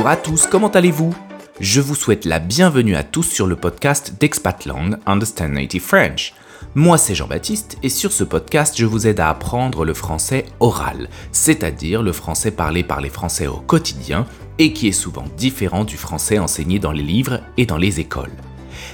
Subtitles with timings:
[0.00, 1.14] Bonjour à tous, comment allez-vous?
[1.60, 6.32] Je vous souhaite la bienvenue à tous sur le podcast d'Expatlang Understand Native French.
[6.74, 11.10] Moi c'est Jean-Baptiste et sur ce podcast je vous aide à apprendre le français oral,
[11.32, 14.24] c'est-à-dire le français parlé par les Français au quotidien
[14.58, 18.32] et qui est souvent différent du français enseigné dans les livres et dans les écoles.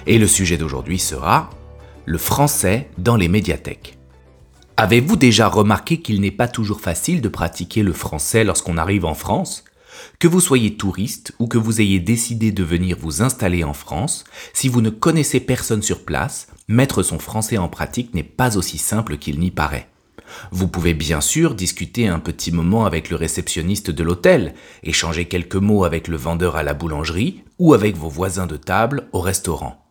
[0.08, 1.50] Et le sujet d'aujourd'hui sera
[2.04, 3.96] le français dans les médiathèques.
[4.76, 9.14] Avez-vous déjà remarqué qu'il n'est pas toujours facile de pratiquer le français lorsqu'on arrive en
[9.14, 9.62] France?
[10.18, 14.24] Que vous soyez touriste ou que vous ayez décidé de venir vous installer en France,
[14.52, 18.78] si vous ne connaissez personne sur place, mettre son français en pratique n'est pas aussi
[18.78, 19.88] simple qu'il n'y paraît.
[20.50, 25.56] Vous pouvez bien sûr discuter un petit moment avec le réceptionniste de l'hôtel, échanger quelques
[25.56, 29.82] mots avec le vendeur à la boulangerie ou avec vos voisins de table au restaurant.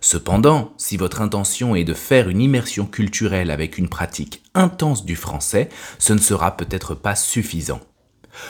[0.00, 5.14] Cependant, si votre intention est de faire une immersion culturelle avec une pratique intense du
[5.14, 7.80] français, ce ne sera peut-être pas suffisant.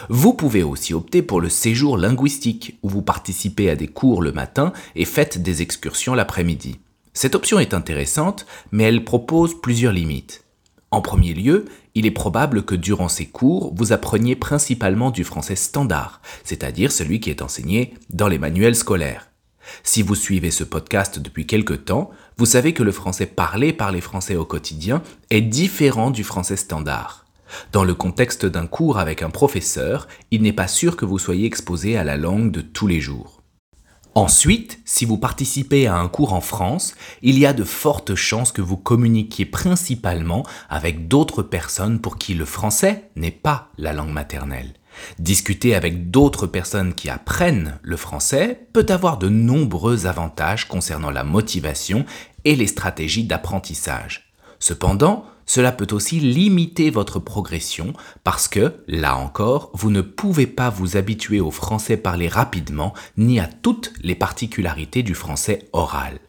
[0.09, 4.33] Vous pouvez aussi opter pour le séjour linguistique, où vous participez à des cours le
[4.33, 6.79] matin et faites des excursions l'après-midi.
[7.13, 10.45] Cette option est intéressante, mais elle propose plusieurs limites.
[10.93, 15.57] En premier lieu, il est probable que durant ces cours, vous appreniez principalement du français
[15.57, 19.29] standard, c'est-à-dire celui qui est enseigné dans les manuels scolaires.
[19.83, 23.93] Si vous suivez ce podcast depuis quelque temps, vous savez que le français parlé par
[23.93, 27.20] les Français au quotidien est différent du français standard.
[27.73, 31.47] Dans le contexte d'un cours avec un professeur, il n'est pas sûr que vous soyez
[31.47, 33.41] exposé à la langue de tous les jours.
[34.17, 38.51] Ensuite, si vous participez à un cours en France, il y a de fortes chances
[38.51, 44.11] que vous communiquiez principalement avec d'autres personnes pour qui le français n'est pas la langue
[44.11, 44.75] maternelle.
[45.21, 51.23] Discuter avec d'autres personnes qui apprennent le français peut avoir de nombreux avantages concernant la
[51.23, 52.05] motivation
[52.45, 54.33] et les stratégies d'apprentissage.
[54.59, 60.71] Cependant, cela peut aussi limiter votre progression parce que, là encore, vous ne pouvez pas
[60.71, 66.21] vous habituer au français parlé rapidement ni à toutes les particularités du français oral.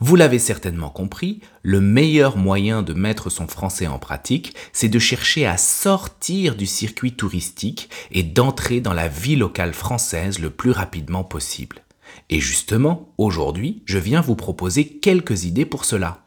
[0.00, 4.98] Vous l'avez certainement compris, le meilleur moyen de mettre son français en pratique, c'est de
[4.98, 10.72] chercher à sortir du circuit touristique et d'entrer dans la vie locale française le plus
[10.72, 11.84] rapidement possible.
[12.28, 16.24] Et justement, aujourd'hui, je viens vous proposer quelques idées pour cela.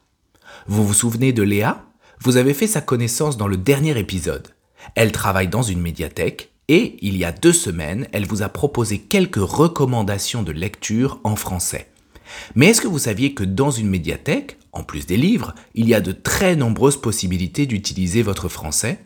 [0.65, 1.85] Vous vous souvenez de Léa?
[2.25, 4.47] Vous avez fait sa connaissance dans le dernier épisode.
[4.95, 8.97] Elle travaille dans une médiathèque et, il y a deux semaines, elle vous a proposé
[8.97, 11.87] quelques recommandations de lecture en français.
[12.55, 15.93] Mais est-ce que vous saviez que dans une médiathèque, en plus des livres, il y
[15.93, 19.05] a de très nombreuses possibilités d'utiliser votre français?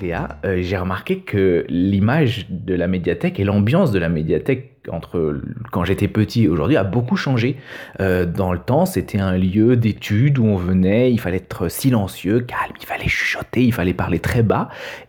[0.00, 5.40] Léa, euh, j'ai remarqué que l'image de la médiathèque et l'ambiance de la médiathèque entre
[5.72, 7.56] quand j'étais petit et aujourd'hui a beaucoup changé.
[8.00, 12.40] Euh, dans le temps, c'était un lieu d'étude où on venait, il fallait être silencieux,
[12.40, 14.68] calme, il fallait chuchoter, il fallait parler très bas.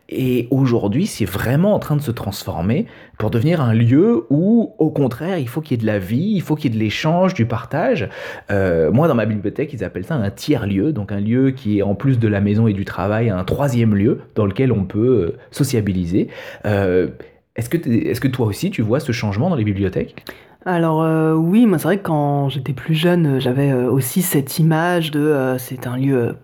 [0.10, 2.86] Et aujourd'hui, c'est vraiment en train de se transformer
[3.18, 6.32] pour devenir un lieu où, au contraire, il faut qu'il y ait de la vie,
[6.34, 8.08] il faut qu'il y ait de l'échange, du partage.
[8.50, 11.82] Euh, moi, dans ma bibliothèque, ils appellent ça un tiers-lieu, donc un lieu qui est
[11.82, 15.34] en plus de la maison et du travail, un troisième lieu dans lequel on peut
[15.34, 16.30] euh, sociabiliser.
[17.58, 20.24] Est-ce que, toi aussi tu vois ce changement dans les bibliothèques?
[20.66, 25.12] Alors euh, oui, c'est vrai que quand j'étais plus jeune, j'avais euh, aussi cette image
[25.12, 26.36] de euh, c'est un lieu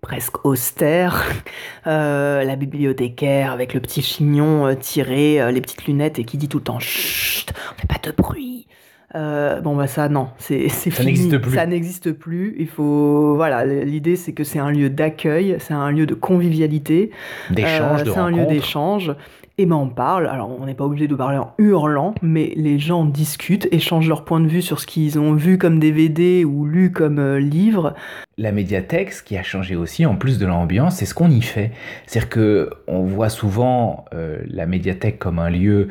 [0.00, 1.24] presque austère,
[1.86, 6.64] la bibliothécaire avec le petit chignon tiré, les petites lunettes et qui dit tout le
[6.64, 8.66] temps chut, on fait pas de bruit.
[9.14, 11.54] Bon bah ça non, c'est ça n'existe plus.
[11.54, 12.54] Ça n'existe plus.
[12.58, 17.10] Il faut voilà, l'idée c'est que c'est un lieu d'accueil, c'est un lieu de convivialité,
[17.50, 19.14] d'échange, c'est un lieu d'échange.
[19.60, 22.78] Et ben on parle, alors on n'est pas obligé de parler en hurlant, mais les
[22.78, 26.64] gens discutent, échangent leur point de vue sur ce qu'ils ont vu comme DVD ou
[26.64, 27.94] lu comme euh, livre.
[28.36, 31.42] La médiathèque, ce qui a changé aussi, en plus de l'ambiance, c'est ce qu'on y
[31.42, 31.72] fait.
[32.06, 35.88] C'est-à-dire que on voit souvent euh, la médiathèque comme un lieu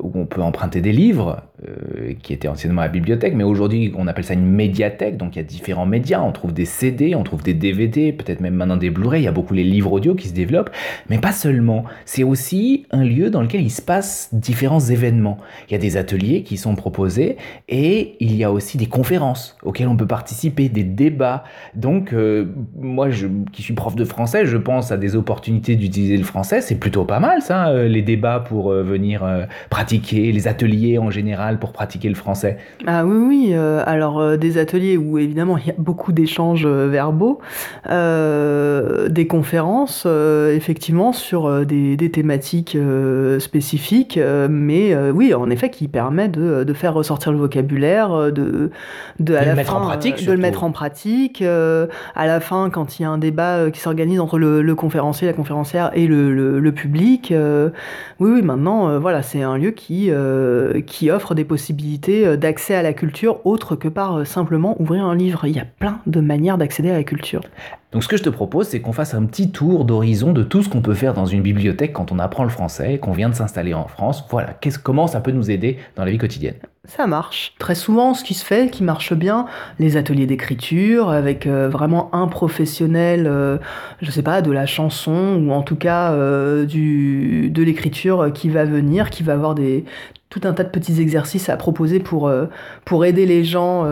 [0.00, 4.06] où on peut emprunter des livres, euh, qui était anciennement la bibliothèque, mais aujourd'hui on
[4.06, 7.22] appelle ça une médiathèque, donc il y a différents médias, on trouve des CD, on
[7.22, 10.14] trouve des DVD, peut-être même maintenant des Blu-ray, il y a beaucoup les livres audio
[10.14, 10.70] qui se développent,
[11.08, 15.38] mais pas seulement, c'est aussi un lieu dans lequel il se passe différents événements.
[15.68, 17.36] Il y a des ateliers qui sont proposés
[17.68, 21.44] et il y a aussi des conférences auxquelles on peut participer, des débats.
[21.74, 22.46] Donc euh,
[22.76, 23.08] moi
[23.52, 27.04] qui suis prof de français, je pense à des opportunités d'utiliser le français, c'est plutôt
[27.04, 29.24] pas mal ça, euh, les débats pour venir
[29.74, 33.50] pratiquer, les ateliers en général pour pratiquer le français Ah oui, oui.
[33.54, 37.40] Euh, alors, euh, des ateliers où évidemment il y a beaucoup d'échanges euh, verbaux,
[37.84, 42.76] des conférences, effectivement, sur des, thématiques
[43.38, 44.18] spécifiques,
[44.48, 48.70] mais oui, en effet, qui permet de, faire ressortir le vocabulaire, de,
[49.20, 50.24] de, le mettre en pratique.
[50.24, 51.42] de le mettre en pratique.
[51.42, 55.34] à la fin, quand il y a un débat qui s'organise entre le, conférencier, la
[55.34, 57.32] conférencière et le, public,
[58.20, 60.10] oui, oui, maintenant, voilà, c'est un lieu qui,
[60.86, 65.04] qui offre des possibilités euh, d'accès à la culture autre que par euh, simplement ouvrir
[65.04, 65.44] un livre.
[65.46, 67.40] Il y a plein de manières d'accéder à la culture.
[67.94, 70.64] Donc ce que je te propose, c'est qu'on fasse un petit tour d'horizon de tout
[70.64, 73.36] ce qu'on peut faire dans une bibliothèque quand on apprend le français, qu'on vient de
[73.36, 74.24] s'installer en France.
[74.30, 76.56] Voilà, comment ça peut nous aider dans la vie quotidienne?
[76.86, 77.54] Ça marche.
[77.60, 79.46] Très souvent, ce qui se fait, qui marche bien,
[79.78, 83.30] les ateliers d'écriture avec euh, vraiment un professionnel,
[84.02, 86.12] je sais pas, de la chanson ou en tout cas
[86.64, 89.54] du, de l'écriture qui va venir, qui va avoir
[90.34, 92.46] tout un tas de petits exercices à proposer pour, euh,
[92.84, 93.86] pour aider les gens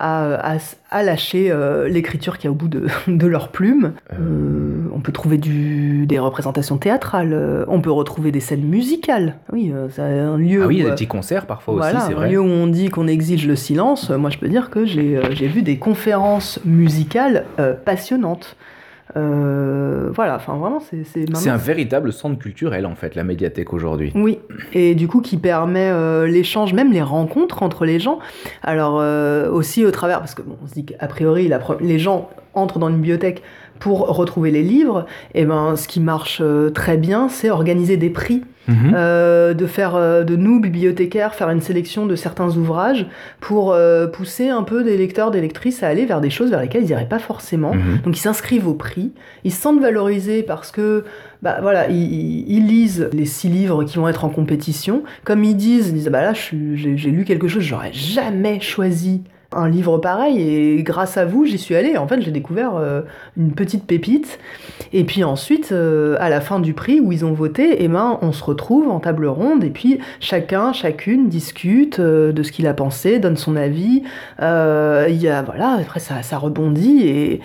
[0.00, 0.56] euh, à,
[0.90, 3.92] à, lâcher euh, l'écriture qui est au bout de, de leur plume.
[4.12, 9.36] on peut trouver du, des représentations théâtrales, on peut retrouver des scènes musicales.
[9.52, 10.62] Oui, c'est un lieu.
[10.64, 12.26] Ah oui, il y a des petits concerts parfois aussi, c'est vrai.
[12.26, 14.10] Un lieu où on dit qu'on exige le silence.
[14.10, 17.44] Moi, je peux dire que j'ai vu des conférences musicales
[17.84, 18.56] passionnantes.
[19.14, 21.04] Euh, voilà, enfin vraiment, c'est.
[21.04, 24.12] C'est un véritable centre culturel en fait, la médiathèque aujourd'hui.
[24.14, 24.38] Oui,
[24.72, 28.18] et du coup qui permet euh, l'échange, même les rencontres entre les gens.
[28.62, 31.50] Alors euh, aussi au travers, parce que bon, on se dit qu'a priori
[31.80, 33.42] les gens entrent dans une bibliothèque
[33.78, 36.42] pour retrouver les livres, et ben ce qui marche
[36.74, 38.92] très bien, c'est organiser des prix Mhm.
[38.94, 43.06] Euh, de faire euh, de nous bibliothécaires faire une sélection de certains ouvrages
[43.38, 46.60] pour euh, pousser un peu des lecteurs, des lectrices à aller vers des choses vers
[46.60, 47.74] lesquelles ils n'iraient pas forcément.
[47.74, 48.00] Mhm.
[48.04, 49.12] Donc ils s'inscrivent au prix,
[49.44, 51.04] ils se sentent valorisés parce que
[51.42, 55.04] bah voilà, ils, lisent les six livres qui vont être en compétition.
[55.22, 59.22] Comme ils disent, ils disent bah là j'ai lu quelque chose, j'aurais jamais choisi
[59.52, 61.96] un livre pareil et grâce à vous j'y suis allée.
[61.96, 63.02] En fait j'ai découvert euh,
[63.36, 64.38] une petite pépite
[64.92, 67.88] et puis ensuite euh, à la fin du prix où ils ont voté, et eh
[67.88, 72.52] ben on se retrouve en table ronde et puis chacun chacune discute euh, de ce
[72.52, 74.02] qu'il a pensé, donne son avis.
[74.40, 77.40] Il y a voilà après ça, ça rebondit et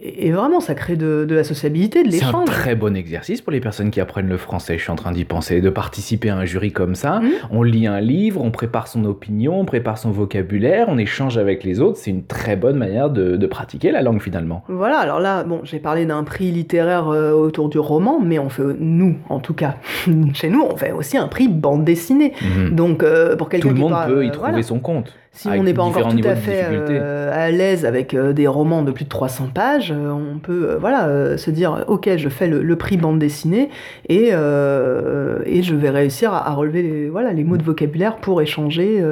[0.00, 2.30] et vraiment, ça crée de, la sociabilité, de l'échange.
[2.46, 4.96] C'est un très bon exercice pour les personnes qui apprennent le français, je suis en
[4.96, 7.18] train d'y penser, de participer à un jury comme ça.
[7.18, 7.30] Mmh.
[7.50, 11.64] On lit un livre, on prépare son opinion, on prépare son vocabulaire, on échange avec
[11.64, 11.98] les autres.
[11.98, 14.62] C'est une très bonne manière de, pratiquer la langue finalement.
[14.68, 18.50] Voilà, alors là, bon, j'ai parlé d'un prix littéraire euh, autour du roman, mais on
[18.50, 19.76] fait, nous en tout cas,
[20.34, 22.34] chez nous, on fait aussi un prix bande dessinée.
[22.40, 22.74] Mmh.
[22.74, 25.62] Donc, euh, pour quelqu'un Tout le monde peut y euh, trouver son compte si on
[25.62, 29.04] n'est pas encore tout à fait euh, à l'aise avec euh, des romans de plus
[29.04, 33.18] de 300 pages, euh, on peut voilà, se dire ok, je fais le, prix bande
[33.18, 33.70] dessinée
[34.08, 39.02] et, et je vais réussir à, relever les, voilà, les mots de vocabulaire pour échanger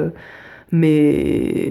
[0.71, 1.69] mes,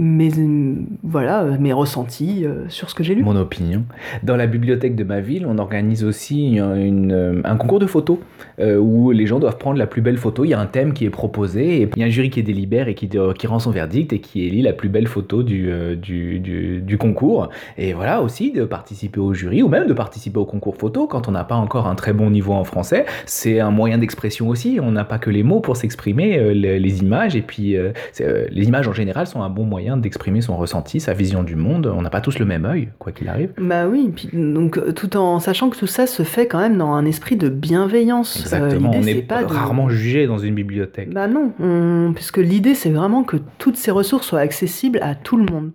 [1.02, 3.22] voilà, mes ressentis euh, sur ce que j'ai lu.
[3.22, 3.84] Mon opinion.
[4.22, 8.18] Dans la bibliothèque de ma ville, on organise aussi un concours de photos
[8.58, 10.44] euh, où les gens doivent prendre la plus belle photo.
[10.44, 12.42] Il y a un thème qui est proposé et il y a un jury qui
[12.42, 15.70] délibère et qui, qui rend son verdict et qui élit la plus belle photo du,
[15.70, 17.50] euh, du, du, concours.
[17.76, 21.28] Et voilà aussi de participer au jury ou même de participer au concours photo quand
[21.28, 23.04] on n'a pas encore un très bon niveau en français.
[23.26, 24.78] C'est un moyen d'expression aussi.
[24.82, 27.76] On n'a pas que les mots pour s'exprimer, les, images et puis
[28.18, 31.92] les images en général sont un bon moyen d'exprimer son ressenti, sa vision du monde.
[31.94, 33.52] On n'a pas tous le même œil, quoi qu'il arrive.
[33.58, 36.76] Bah oui, puis, donc euh, tout en sachant que tout ça se fait quand même
[36.76, 38.40] dans un esprit de bienveillance.
[38.40, 41.12] Exactement, on n'est pas rarement jugé dans une bibliothèque.
[41.12, 45.44] Bah non, puisque l'idée c'est vraiment que toutes ces ressources soient accessibles à tout le
[45.44, 45.72] monde.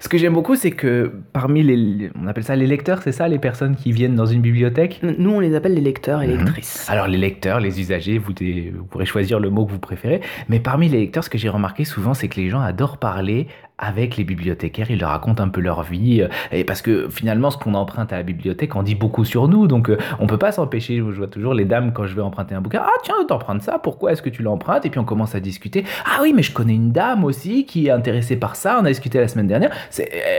[0.00, 3.26] Ce que j'aime beaucoup, c'est que parmi les, on appelle ça les lecteurs, c'est ça,
[3.26, 5.00] les personnes qui viennent dans une bibliothèque?
[5.02, 6.38] Nous, on les appelle les lecteurs et mhm.
[6.38, 6.88] lectrices.
[6.88, 10.20] Alors les lecteurs, les usagers, vous, vous pourrez choisir le mot que vous préférez.
[10.48, 13.48] Mais parmi les lecteurs, ce que j'ai remarqué souvent, c'est que les gens adorent parler
[13.78, 17.50] avec les bibliothécaires, ils leur racontent un peu leur vie, euh, et parce que finalement,
[17.50, 20.38] ce qu'on emprunte à la bibliothèque en dit beaucoup sur nous, donc euh, on peut
[20.38, 20.96] pas s'empêcher.
[20.98, 22.82] Je vois toujours les dames quand je vais emprunter un bouquin.
[22.84, 24.84] Ah tiens, t'empruntes ça, pourquoi est-ce que tu l'empruntes?
[24.84, 25.84] Et puis on commence à discuter.
[26.04, 28.78] Ah oui, mais je connais une dame aussi qui est intéressée par ça.
[28.80, 29.70] On a discuté la semaine dernière.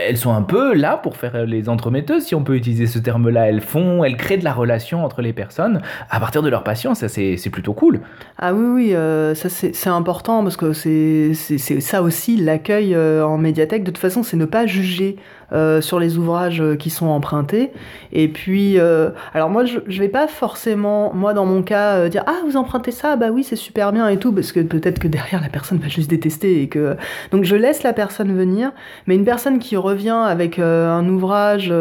[0.08, 3.48] Elles sont un peu là pour faire les entremetteuses, si on peut utiliser ce terme-là.
[3.48, 5.80] Elles font, elles créent de la relation entre les personnes
[6.10, 6.94] à partir de leur passion.
[6.94, 8.00] Ça, c'est plutôt cool.
[8.38, 13.84] Ah oui, oui, euh, ça c'est important parce que c'est ça aussi l'accueil euh, médiathèque.
[13.84, 15.16] De toute façon, c'est ne pas juger
[15.52, 17.72] euh, sur les ouvrages euh, qui sont empruntés.
[18.12, 22.22] Et puis, euh, alors moi, je, je vais pas forcément, moi dans mon cas, dire
[22.26, 25.08] ah vous empruntez ça, bah oui c'est super bien et tout, parce que peut-être que
[25.08, 26.96] derrière la personne va juste détester et que
[27.32, 28.70] donc je laisse la personne venir.
[29.08, 31.72] Mais une personne qui revient avec un ouvrage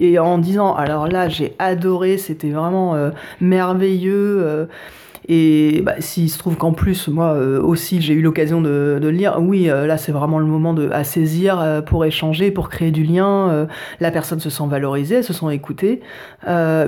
[0.00, 2.96] et en disant alors là j'ai adoré, c'était vraiment
[3.40, 4.68] merveilleux.
[5.26, 9.08] Et bah, s'il se trouve qu'en plus, moi euh, aussi, j'ai eu l'occasion de, de,
[9.08, 12.68] lire, oui, euh, là, c'est vraiment le moment de, à saisir euh, pour échanger, pour
[12.68, 13.66] créer du lien.
[14.00, 16.00] la personne se sent valorisée, elle se sent écoutée.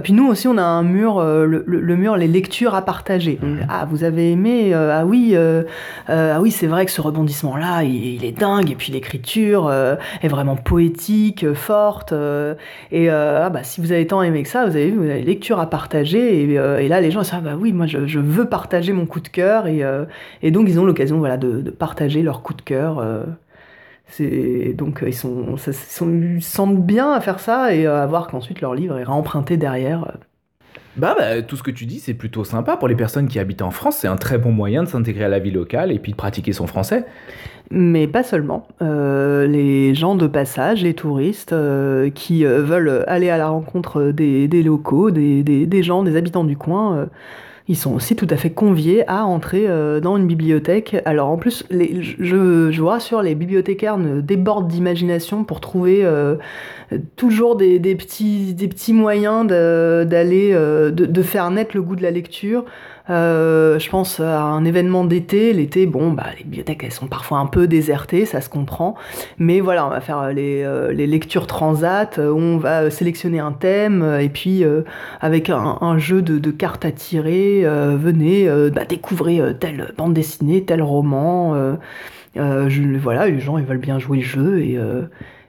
[0.02, 3.38] puis nous aussi, on a un mur, le, le, mur, les lectures à partager.
[3.68, 5.36] ah, vous avez aimé Ah oui,
[6.08, 8.70] ah oui, c'est vrai que ce rebondissement-là, il, est dingue.
[8.70, 12.12] Et puis l'écriture est vraiment poétique, forte.
[12.92, 15.22] et ah, bah, si vous avez tant aimé que ça, vous avez vu, vous avez
[15.22, 16.42] lecture à partager.
[16.42, 19.20] Et, et là, les gens, ça, bah oui, moi, je, je veux partager mon coup
[19.20, 20.04] de cœur et, euh,
[20.42, 22.98] et donc ils ont l'occasion voilà, de, de, partager leur coup de cœur.
[22.98, 23.24] Euh,
[24.08, 28.60] c'est donc ils sont, ça, sont, sentent bien à faire ça et à voir qu'ensuite
[28.60, 30.12] leur livre est réemprunté derrière.
[30.96, 33.62] Bah, bah, tout ce que tu dis, c'est plutôt sympa pour les personnes qui habitent
[33.62, 33.98] en France.
[33.98, 36.52] C'est un très bon moyen de s'intégrer à la vie locale et puis de pratiquer
[36.52, 37.04] son français.
[37.70, 38.66] Mais pas seulement.
[38.80, 41.54] Euh, les gens de passage, les touristes
[42.14, 46.44] qui veulent aller à la rencontre des, des locaux, des, des, des, gens, des habitants
[46.44, 47.08] du coin,
[47.68, 50.96] ils sont aussi tout à fait conviés à entrer euh, dans une bibliothèque.
[51.04, 56.36] Alors en plus, je, vous rassure, les bibliothécaires ne débordent d'imagination pour trouver euh,
[57.16, 62.64] toujours des, petits, moyens d'aller, euh, de, faire naître le goût de la lecture.
[63.08, 65.52] Euh, je pense à un événement d'été.
[65.52, 68.96] L'été, bon, bah, les bibliothèques, elles sont parfois un peu désertées, ça se comprend.
[69.38, 73.52] Mais voilà, on va faire les, euh, les lectures transat, où on va sélectionner un
[73.52, 74.64] thème, et puis
[75.20, 80.64] avec un, un, jeu de, de, cartes à tirer, venez bah, découvrir telle bande dessinée,
[80.64, 81.76] tel roman.
[82.34, 84.78] Je, voilà, les gens, ils veulent bien jouer le jeu, et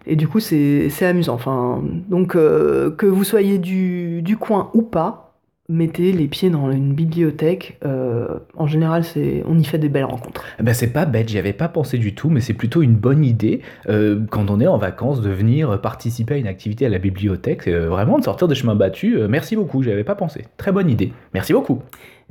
[0.08, 1.34] et du coup, c'est amusant.
[1.34, 5.27] Enfin, donc, euh, que vous soyez du, du, coin ou pas,
[5.70, 7.78] mettez les pieds dans une bibliothèque.
[7.86, 10.44] Euh, en général, c'est on y fait des belles rencontres.
[10.60, 12.96] Eh ben, c'est pas bête, j'y avais pas pensé du tout, mais c'est plutôt une
[12.96, 16.90] bonne idée euh, quand on est en vacances de venir participer à une activité à
[16.90, 17.68] la bibliothèque.
[17.68, 19.18] vraiment de sortir des chemins battus.
[19.30, 20.46] merci beaucoup, j'y avais pas pensé.
[20.58, 21.12] Très bonne idée.
[21.34, 21.82] Merci beaucoup.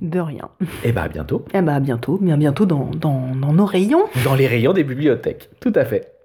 [0.00, 0.49] De rien.
[0.85, 1.45] Et bah à bientôt.
[1.55, 4.05] Et bah à bientôt, bien bientôt dans, dans, dans nos rayons.
[4.25, 6.16] Dans les rayons des bibliothèques, tout à fait.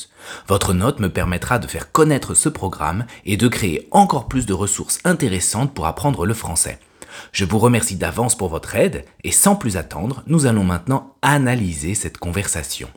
[0.47, 4.53] Votre note me permettra de faire connaître ce programme et de créer encore plus de
[4.53, 6.79] ressources intéressantes pour apprendre le français.
[7.31, 11.93] Je vous remercie d'avance pour votre aide et sans plus attendre, nous allons maintenant analyser
[11.93, 12.89] cette conversation.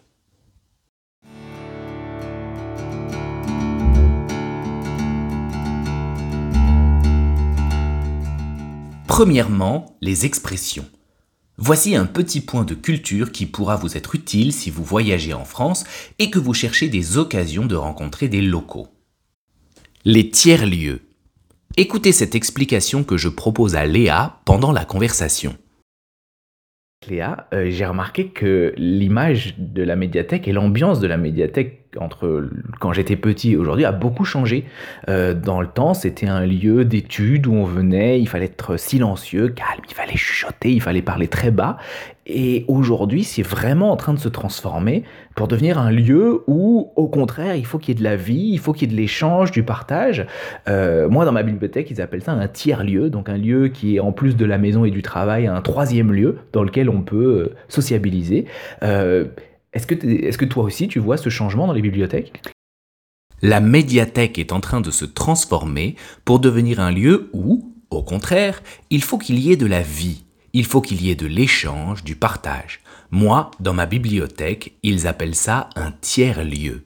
[9.17, 10.85] Premièrement, les expressions.
[11.57, 15.47] Voici un petit point de culture qui pourra vous être utile si vous voyagez en
[15.47, 15.85] France
[16.19, 18.89] et que vous cherchez des occasions de rencontrer des locaux.
[20.05, 21.01] Les tiers-lieux.
[21.79, 25.57] Écoutez cette explication que je propose à Léa pendant la conversation.
[27.09, 32.49] Léa, euh, j'ai remarqué que l'image de la médiathèque et l'ambiance de la médiathèque entre
[32.81, 34.65] quand j'étais petit et aujourd'hui a beaucoup changé.
[35.09, 39.49] Euh, dans le temps, c'était un lieu d'étude où on venait, il fallait être silencieux,
[39.49, 41.79] calme, il fallait chuchoter, il fallait parler très bas.
[42.27, 45.05] Et aujourd'hui, c'est vraiment en train de se transformer
[45.37, 48.51] pour devenir un lieu où, au contraire, il faut qu'il y ait de la vie,
[48.53, 50.27] il faut qu'il y ait de l'échange, du partage.
[50.69, 54.01] Euh, moi, dans ma bibliothèque, ils appellent ça un tiers-lieu, donc un lieu qui est
[54.01, 57.17] en plus de la maison et du travail, un troisième lieu dans lequel on peut
[57.17, 58.47] euh, sociabiliser.
[59.77, 62.43] Est-ce que, toi aussi tu vois ce changement dans les bibliothèques?
[63.43, 68.63] La médiathèque est en train de se transformer pour devenir un lieu où, au contraire,
[68.89, 72.03] il faut qu'il y ait de la vie, il faut qu'il y ait de l'échange,
[72.03, 72.81] du partage.
[73.11, 76.85] Moi, dans ma bibliothèque, ils appellent ça un tiers-lieu.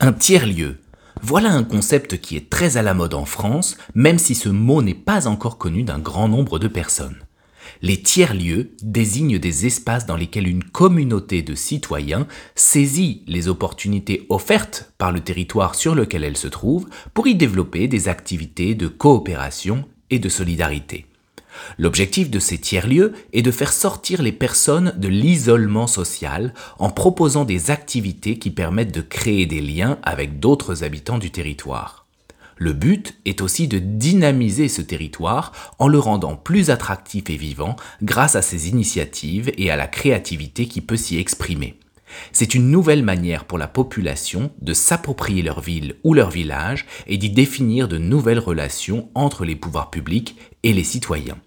[0.00, 0.78] Un tiers-lieu,
[1.20, 4.80] voilà un concept qui est très à la mode en France, même si ce mot
[4.80, 7.18] n'est pas encore connu d'un grand nombre de personnes.
[7.80, 14.92] Les tiers-lieux désignent des espaces dans lesquels une communauté de citoyens saisit les opportunités offertes
[14.98, 19.84] par le territoire sur lequel elle se trouve pour y développer des activités de coopération
[20.10, 21.06] et de solidarité.
[21.76, 27.44] L'objectif de ces tiers-lieux est de faire sortir les personnes de l'isolement social en proposant
[27.44, 32.07] des activités qui permettent de créer des liens avec d'autres habitants du territoire.
[32.58, 37.76] Le but est aussi de dynamiser ce territoire en le rendant plus attractif et vivant
[38.02, 41.78] grâce à ces initiatives et à la créativité qui peut s'y exprimer.
[42.32, 47.16] C'est une nouvelle manière pour la population de s'approprier leur ville ou leur village et
[47.16, 51.38] d'y définir de nouvelles relations entre les pouvoirs publics et les citoyens.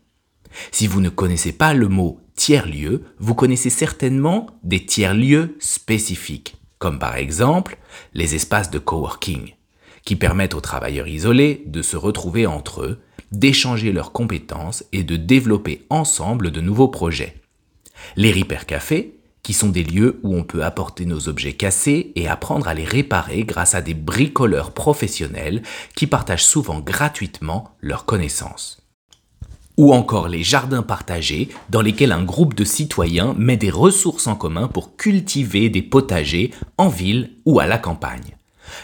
[0.72, 7.00] Si vous ne connaissez pas le mot tiers-lieu, vous connaissez certainement des tiers-lieux spécifiques, comme
[7.00, 7.78] par exemple
[8.14, 9.54] les espaces de coworking,
[10.04, 13.00] qui permettent aux travailleurs isolés de se retrouver entre eux,
[13.32, 17.36] d'échanger leurs compétences et de développer ensemble de nouveaux projets.
[18.16, 22.28] Les Repair Cafés, qui sont des lieux où on peut apporter nos objets cassés et
[22.28, 25.64] apprendre à les réparer grâce à des bricoleurs professionnels
[25.96, 28.82] qui partagent souvent gratuitement leurs connaissances
[29.78, 34.36] ou encore les jardins partagés dans lesquels un groupe de citoyens met des ressources en
[34.36, 38.38] commun pour cultiver des potagers en ville ou à la campagne.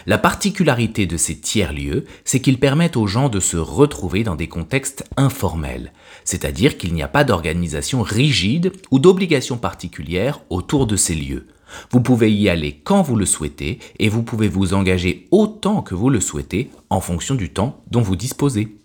[0.06, 4.48] La particularité de ces tiers-lieux, c'est qu'ils permettent aux gens de se retrouver dans des
[4.48, 5.92] contextes informels,
[6.24, 11.46] c'est-à-dire qu'il n'y a pas d'organisation rigide ou d'obligation particulière autour de ces lieux.
[11.90, 15.94] Vous pouvez y aller quand vous le souhaitez et vous pouvez vous engager autant que
[15.94, 18.78] vous le souhaitez en fonction du temps dont vous disposez.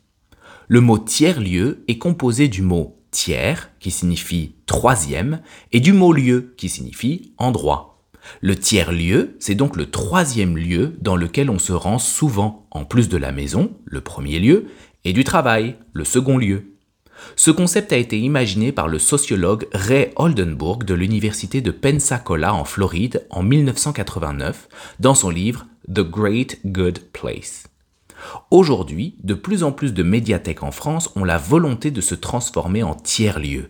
[0.68, 5.42] Le mot tiers-lieu est composé du mot tiers, qui signifie troisième,
[5.72, 7.93] et du mot lieu, qui signifie endroit.
[8.42, 13.10] Le tiers-lieu, c'est donc le troisième lieu dans lequel on se rend souvent, en plus
[13.10, 14.68] de la maison, le premier lieu,
[15.04, 16.74] et du travail, le second lieu.
[17.36, 22.66] Ce concept a été imaginé par le sociologue Ray Oldenburg de l'université de Pensacola en
[22.66, 24.68] Floride en 1989
[25.00, 27.66] dans son livre The Great Good Place.
[28.52, 32.84] Aujourd'hui, de plus en plus de médiathèques en France ont la volonté de se transformer
[32.84, 33.70] en tiers-lieux.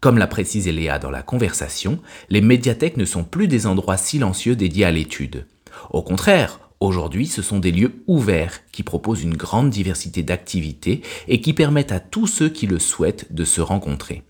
[0.00, 1.98] Comme l'a précisé Léa dans la conversation,
[2.30, 5.46] les médiathèques ne sont plus des endroits silencieux dédiés à l'étude.
[5.90, 11.42] Au contraire, aujourd'hui, ce sont des lieux ouverts qui proposent une grande diversité d'activités et
[11.42, 14.22] qui permettent à tous ceux qui le souhaitent de se rencontrer.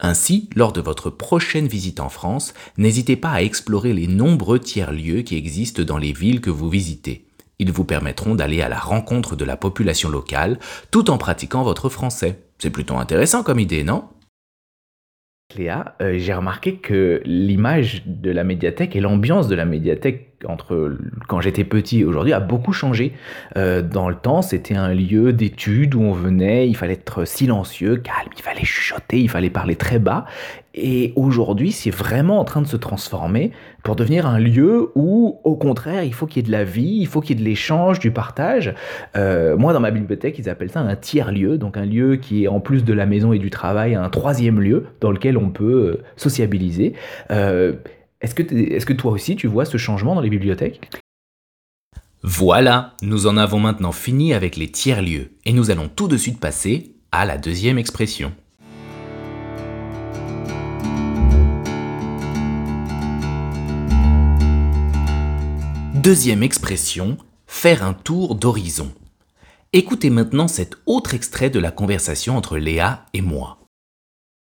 [0.00, 5.22] Ainsi, lors de votre prochaine visite en France, n'hésitez pas à explorer les nombreux tiers-lieux
[5.22, 7.26] qui existent dans les villes que vous visitez.
[7.60, 10.58] Ils vous permettront d'aller à la rencontre de la population locale
[10.90, 12.40] tout en pratiquant votre français.
[12.58, 14.04] C'est plutôt intéressant comme idée, non?
[15.56, 20.98] Léa, euh, j'ai remarqué que l'image de la médiathèque et l'ambiance de la médiathèque entre
[21.28, 23.12] quand j'étais petit et aujourd'hui a beaucoup changé.
[23.56, 27.96] Euh, dans le temps, c'était un lieu d'étude où on venait, il fallait être silencieux,
[27.96, 30.26] calme, il fallait chuchoter, il fallait parler très bas.
[30.76, 33.52] Et aujourd'hui, c'est vraiment en train de se transformer
[33.84, 36.98] pour devenir un lieu où, au contraire, il faut qu'il y ait de la vie,
[37.00, 38.74] il faut qu'il y ait de l'échange, du partage.
[39.16, 42.48] Euh, moi, dans ma bibliothèque, ils appellent ça un tiers-lieu, donc un lieu qui est
[42.48, 45.64] en plus de la maison et du travail, un troisième lieu dans lequel on peut
[45.64, 46.94] euh, sociabiliser.
[47.30, 47.74] Euh,
[48.20, 50.90] est-ce que, que toi aussi, tu vois ce changement dans les bibliothèques?
[52.24, 56.40] Voilà, nous en avons maintenant fini avec les tiers-lieux, et nous allons tout de suite
[56.40, 58.32] passer à la deuxième expression.
[66.04, 68.92] Deuxième expression, faire un tour d'horizon.
[69.72, 73.56] Écoutez maintenant cet autre extrait de la conversation entre Léa et moi.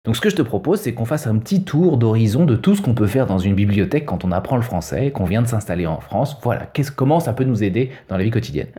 [0.05, 2.75] Donc ce que je te propose, c'est qu'on fasse un petit tour d'horizon de tout
[2.75, 5.47] ce qu'on peut faire dans une bibliothèque quand on apprend le français, qu'on vient de
[5.47, 6.35] s'installer en France.
[6.41, 8.71] Voilà, comment ça peut nous aider dans la vie quotidienne?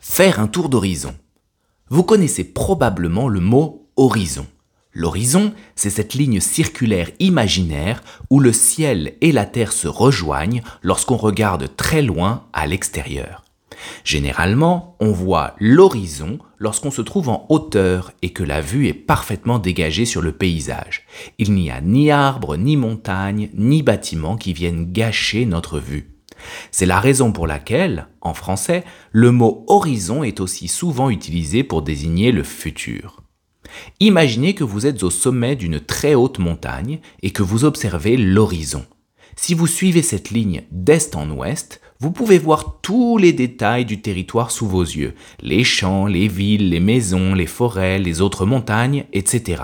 [0.00, 1.14] Faire un tour d'horizon.
[1.90, 4.48] Vous connaissez probablement le mot horizon.
[4.92, 11.16] L'horizon, c'est cette ligne circulaire imaginaire où le ciel et la terre se rejoignent lorsqu'on
[11.16, 13.44] regarde très loin à l'extérieur.
[14.04, 19.58] Généralement, on voit l'horizon lorsqu'on se trouve en hauteur et que la vue est parfaitement
[19.58, 21.06] dégagée sur le paysage.
[21.38, 26.10] Il n'y a ni arbres, ni montagnes, ni bâtiments qui viennent gâcher notre vue.
[26.70, 31.82] C'est la raison pour laquelle, en français, le mot horizon est aussi souvent utilisé pour
[31.82, 33.22] désigner le futur.
[34.00, 38.84] Imaginez que vous êtes au sommet d'une très haute montagne et que vous observez l'horizon.
[39.36, 44.00] Si vous suivez cette ligne d'est en ouest, vous pouvez voir tous les détails du
[44.00, 49.04] territoire sous vos yeux, les champs, les villes, les maisons, les forêts, les autres montagnes,
[49.12, 49.62] etc.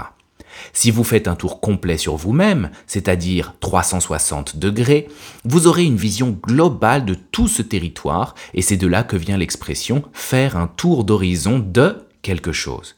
[0.72, 5.08] Si vous faites un tour complet sur vous-même, c'est-à-dire 360 degrés,
[5.44, 9.36] vous aurez une vision globale de tout ce territoire, et c'est de là que vient
[9.36, 12.95] l'expression faire un tour d'horizon de quelque chose.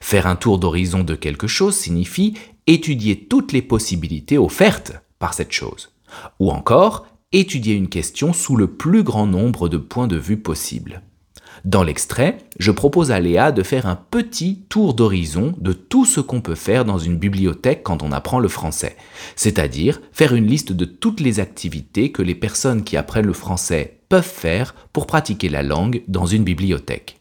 [0.00, 2.34] Faire un tour d'horizon de quelque chose signifie
[2.66, 5.92] étudier toutes les possibilités offertes par cette chose.
[6.38, 11.02] Ou encore, étudier une question sous le plus grand nombre de points de vue possibles.
[11.64, 16.20] Dans l'extrait, je propose à Léa de faire un petit tour d'horizon de tout ce
[16.20, 18.96] qu'on peut faire dans une bibliothèque quand on apprend le français,
[19.36, 23.98] c'est-à-dire faire une liste de toutes les activités que les personnes qui apprennent le français
[24.08, 27.19] peuvent faire pour pratiquer la langue dans une bibliothèque.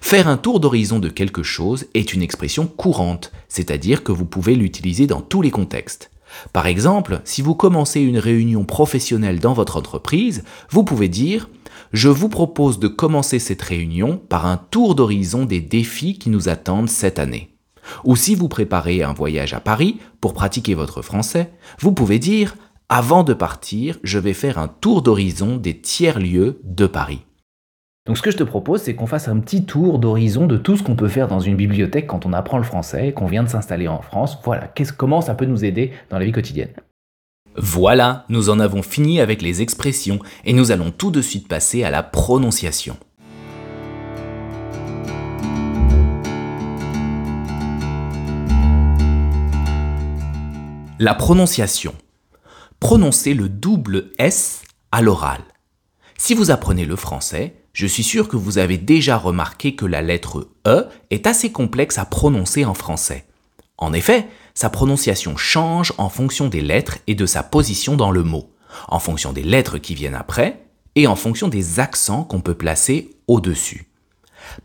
[0.00, 4.54] Faire un tour d'horizon de quelque chose est une expression courante, c'est-à-dire que vous pouvez
[4.54, 6.10] l'utiliser dans tous les contextes.
[6.52, 11.48] Par exemple, si vous commencez une réunion professionnelle dans votre entreprise, vous pouvez dire
[11.92, 16.48] Je vous propose de commencer cette réunion par un tour d'horizon des défis qui nous
[16.48, 17.54] attendent cette année.
[18.04, 22.54] Ou si vous préparez un voyage à Paris pour pratiquer votre français, vous pouvez dire
[22.88, 27.22] Avant de partir, je vais faire un tour d'horizon des tiers-lieux de Paris.
[28.08, 30.78] Donc ce que je te propose, c'est qu'on fasse un petit tour d'horizon de tout
[30.78, 33.50] ce qu'on peut faire dans une bibliothèque quand on apprend le français, qu'on vient de
[33.50, 34.38] s'installer en France.
[34.44, 36.70] Voilà, comment ça peut nous aider dans la vie quotidienne?
[37.54, 41.84] Voilà, nous en avons fini avec les expressions et nous allons tout de suite passer
[41.84, 42.96] à la prononciation.
[50.98, 51.92] La prononciation.
[52.80, 55.42] Prononcez le double S à l'oral.
[56.16, 60.02] Si vous apprenez le français, je suis sûr que vous avez déjà remarqué que la
[60.02, 63.24] lettre E est assez complexe à prononcer en français.
[63.76, 68.24] En effet, sa prononciation change en fonction des lettres et de sa position dans le
[68.24, 68.50] mot,
[68.88, 70.64] en fonction des lettres qui viennent après
[70.96, 73.86] et en fonction des accents qu'on peut placer au-dessus.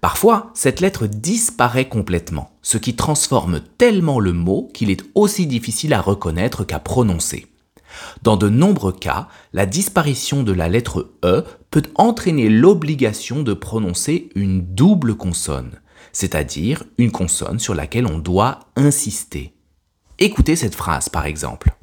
[0.02, 5.93] Parfois, cette lettre disparaît complètement, ce qui transforme tellement le mot qu'il est aussi difficile
[5.93, 7.45] à reconnaître qu'à prononcer.
[8.21, 14.29] Dans de nombreux cas, la disparition de la lettre E peut entraîner l'obligation de prononcer
[14.36, 15.71] une double consonne,
[16.12, 19.53] c'est-à-dire une consonne sur laquelle on doit insister.
[20.19, 21.75] Écoutez cette phrase par exemple.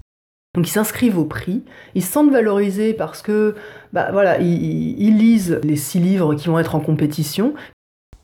[0.55, 1.65] Donc ils s'inscrivent au prix,
[1.97, 3.57] ils se sentent valorisés parce que
[3.93, 7.55] bah, voilà, ils lisent les six livres qui vont être en compétition.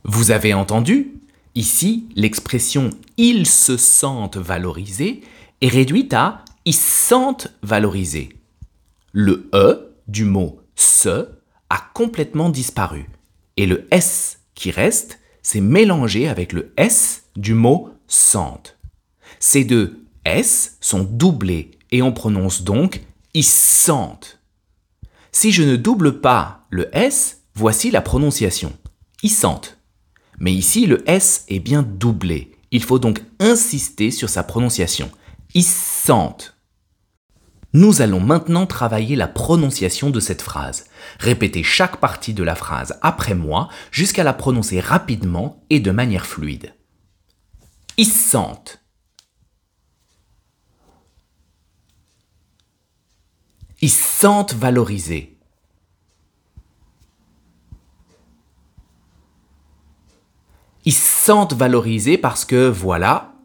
[0.05, 1.15] Vous avez entendu?
[1.57, 5.23] Ici, l'expression ils se sentent valorisés
[5.61, 8.29] est réduite à ils sentent valorisés.
[9.13, 11.36] Le E du mot se
[11.71, 13.09] a complètement disparu
[13.57, 18.79] et le S qui reste s'est mélangé avec le S du mot sentent.
[19.39, 23.03] Ces deux S sont doublés et on prononce donc
[23.35, 24.41] ils sentent.
[25.31, 28.73] Si je ne double pas le S, voici la prononciation.
[29.23, 29.77] Ils sentent.
[30.39, 32.57] Mais ici, le S est bien doublé.
[32.71, 35.11] Il faut donc insister sur sa prononciation.
[35.53, 36.57] Ils sentent.
[37.75, 40.86] Nous allons maintenant travailler la prononciation de cette phrase.
[41.19, 46.27] Répétez chaque partie de la phrase après moi jusqu'à la prononcer rapidement et de manière
[46.27, 46.75] fluide.
[47.97, 48.83] Ils sentent.
[53.81, 55.39] Ils sentent valorisés.
[60.85, 63.36] Ils sentent valorisés parce que voilà,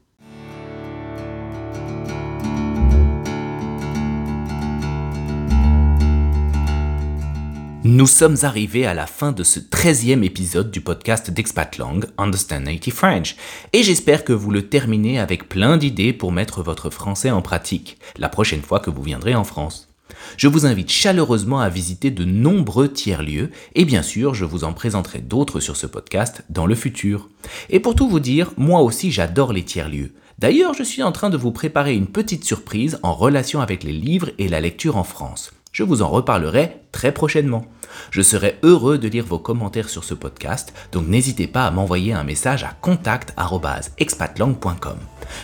[7.86, 12.94] Nous sommes arrivés à la fin de ce 13e épisode du podcast d'Expatlang, Understand Native
[12.94, 13.38] French,
[13.72, 17.98] et j'espère que vous le terminez avec plein d'idées pour mettre votre français en pratique,
[18.18, 19.89] la prochaine fois que vous viendrez en France.
[20.38, 24.74] Je vous invite chaleureusement à visiter de nombreux tiers-lieux, et bien sûr, je vous en
[24.74, 27.30] présenterai d'autres sur ce podcast dans le futur.
[27.70, 30.14] Et pour tout vous dire, moi aussi j'adore les tiers-lieux.
[30.40, 33.92] D'ailleurs, je suis en train de vous préparer une petite surprise en relation avec les
[33.92, 35.52] livres et la lecture en France.
[35.72, 37.66] Je vous en reparlerai très prochainement.
[38.12, 42.14] Je serai heureux de lire vos commentaires sur ce podcast, donc n'hésitez pas à m'envoyer
[42.14, 44.98] un message à contact.expatlang.com.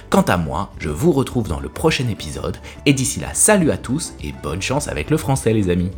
[0.09, 3.77] Quant à moi, je vous retrouve dans le prochain épisode, et d'ici là, salut à
[3.77, 5.91] tous et bonne chance avec le français les amis.